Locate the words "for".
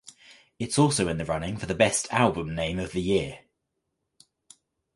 1.57-1.67